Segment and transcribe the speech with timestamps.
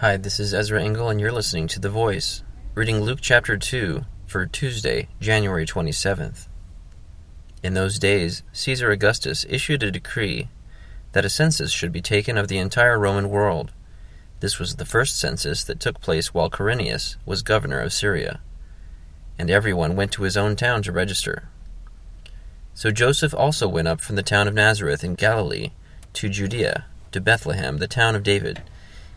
[0.00, 2.44] Hi, this is Ezra Engel, and you're listening to The Voice,
[2.76, 6.46] reading Luke chapter 2 for Tuesday, January 27th.
[7.64, 10.50] In those days, Caesar Augustus issued a decree
[11.10, 13.72] that a census should be taken of the entire Roman world.
[14.38, 18.38] This was the first census that took place while Quirinius was governor of Syria,
[19.36, 21.48] and everyone went to his own town to register.
[22.72, 25.72] So Joseph also went up from the town of Nazareth in Galilee
[26.12, 28.62] to Judea, to Bethlehem, the town of David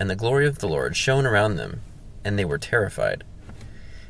[0.00, 1.82] and the glory of the Lord shone around them,
[2.24, 3.22] and they were terrified.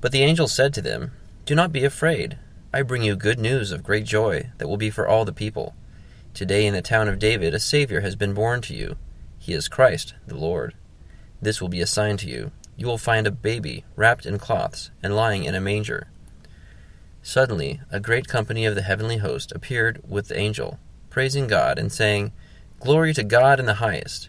[0.00, 1.12] But the angel said to them,
[1.44, 2.38] Do not be afraid.
[2.72, 5.74] I bring you good news of great joy that will be for all the people.
[6.32, 8.96] Today in the town of David a Savior has been born to you.
[9.38, 10.74] He is Christ, the Lord.
[11.40, 12.50] This will be a sign to you.
[12.76, 16.08] You will find a baby wrapped in cloths and lying in a manger.
[17.22, 20.78] Suddenly, a great company of the heavenly host appeared with the angel,
[21.10, 22.32] praising God and saying,
[22.80, 24.28] Glory to God in the highest,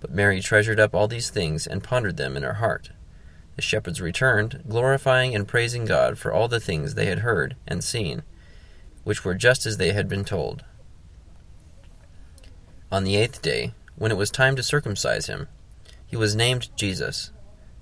[0.00, 2.90] But Mary treasured up all these things and pondered them in her heart.
[3.56, 7.82] The shepherds returned, glorifying and praising God for all the things they had heard and
[7.82, 8.22] seen,
[9.02, 10.64] which were just as they had been told.
[12.92, 15.48] On the eighth day, when it was time to circumcise him,
[16.06, 17.32] he was named Jesus,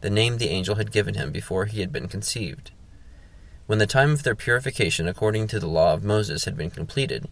[0.00, 2.70] the name the angel had given him before he had been conceived.
[3.66, 7.28] When the time of their purification according to the law of Moses had been completed,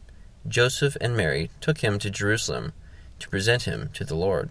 [0.46, 2.74] Joseph and Mary took him to Jerusalem
[3.18, 4.50] to present him to the Lord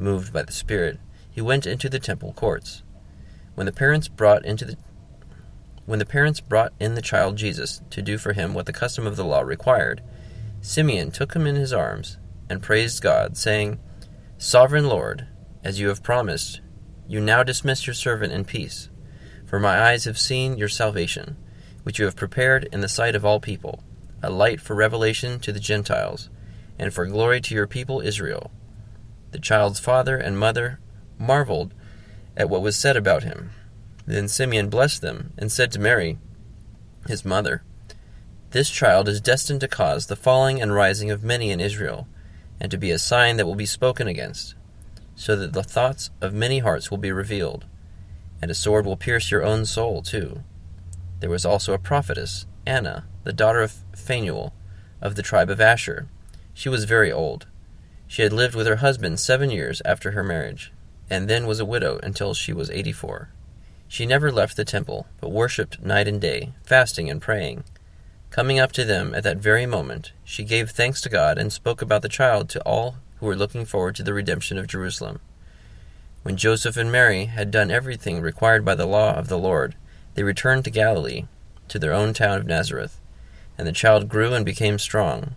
[0.00, 0.98] Moved by the Spirit,
[1.30, 2.82] he went into the temple courts.
[3.54, 4.78] When the parents brought into the
[5.84, 9.06] when the parents brought in the child Jesus to do for him what the custom
[9.06, 10.00] of the law required,
[10.62, 12.16] Simeon took him in his arms
[12.48, 13.78] and praised God, saying,
[14.38, 15.26] Sovereign Lord,
[15.62, 16.62] as you have promised,
[17.06, 18.88] you now dismiss your servant in peace.
[19.44, 21.36] For my eyes have seen your salvation,
[21.82, 23.84] which you have prepared in the sight of all people,
[24.22, 26.30] a light for revelation to the Gentiles,
[26.78, 28.50] and for glory to your people Israel.
[29.32, 30.80] The child's father and mother
[31.18, 31.74] marveled
[32.36, 33.50] at what was said about him.
[34.06, 36.18] Then Simeon blessed them, and said to Mary,
[37.06, 37.62] his mother,
[38.50, 42.08] This child is destined to cause the falling and rising of many in Israel,
[42.60, 44.54] and to be a sign that will be spoken against,
[45.14, 47.66] so that the thoughts of many hearts will be revealed,
[48.42, 50.42] and a sword will pierce your own soul too.
[51.20, 54.54] There was also a prophetess, Anna, the daughter of Phanuel,
[55.00, 56.08] of the tribe of Asher.
[56.52, 57.46] She was very old
[58.10, 60.72] she had lived with her husband seven years after her marriage,
[61.08, 63.28] and then was a widow until she was eighty four.
[63.86, 67.62] She never left the temple, but worshipped night and day, fasting and praying.
[68.30, 71.80] Coming up to them at that very moment, she gave thanks to God and spoke
[71.80, 75.20] about the child to all who were looking forward to the redemption of Jerusalem.
[76.24, 79.76] When Joseph and Mary had done everything required by the law of the Lord,
[80.14, 81.26] they returned to Galilee,
[81.68, 83.00] to their own town of Nazareth.
[83.56, 85.36] And the child grew and became strong.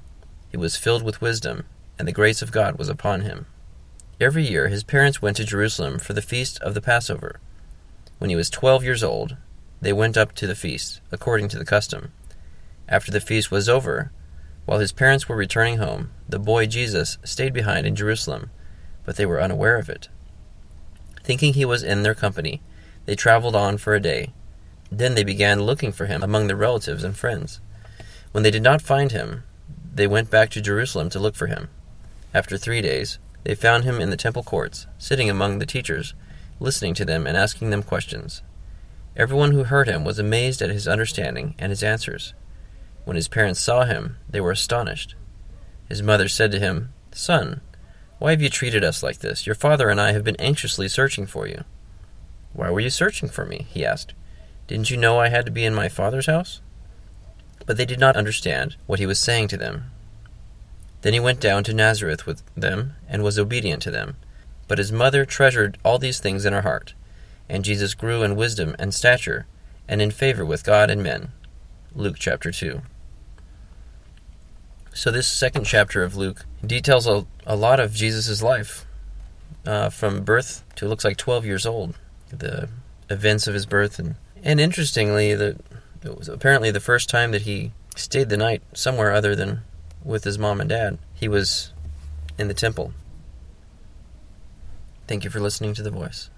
[0.50, 1.66] He was filled with wisdom
[1.98, 3.46] and the grace of God was upon him.
[4.20, 7.40] Every year his parents went to Jerusalem for the feast of the Passover.
[8.20, 9.38] When he was twelve years old,
[9.82, 12.12] they went up to the feast, according to the custom.
[12.88, 14.12] After the feast was over,
[14.66, 18.50] while his parents were returning home, the boy Jesus stayed behind in Jerusalem,
[19.04, 20.08] but they were unaware of it.
[21.24, 22.62] Thinking he was in their company,
[23.06, 24.34] they traveled on for a day.
[24.90, 27.60] Then they began looking for him among their relatives and friends.
[28.32, 29.44] When they did not find him,
[29.94, 31.70] they went back to Jerusalem to look for him.
[32.34, 36.14] After three days, they found him in the temple courts, sitting among the teachers,
[36.60, 38.42] listening to them and asking them questions.
[39.16, 42.34] Everyone who heard him was amazed at his understanding and his answers.
[43.06, 45.16] When his parents saw him, they were astonished.
[45.88, 47.62] His mother said to him, Son,
[48.18, 49.46] why have you treated us like this?
[49.46, 51.64] Your father and I have been anxiously searching for you.
[52.54, 53.68] Why were you searching for me?
[53.70, 54.14] he asked.
[54.66, 56.62] Didn't you know I had to be in my father's house?
[57.66, 59.92] But they did not understand what he was saying to them.
[61.04, 64.16] Then he went down to Nazareth with them and was obedient to them.
[64.70, 66.94] But his mother treasured all these things in her heart.
[67.50, 69.46] And Jesus grew in wisdom and stature,
[69.86, 71.34] and in favor with God and men.
[71.94, 72.82] Luke chapter 2.
[74.94, 78.86] So, this second chapter of Luke details a, a lot of Jesus' life,
[79.66, 81.96] uh, from birth to looks like 12 years old,
[82.30, 82.70] the
[83.10, 84.00] events of his birth.
[84.00, 85.60] And, and interestingly, the,
[86.02, 89.64] it was apparently the first time that he stayed the night somewhere other than
[90.04, 90.98] with his mom and dad.
[91.14, 91.72] He was
[92.38, 92.94] in the temple.
[95.08, 96.30] Thank you for listening to The Voice.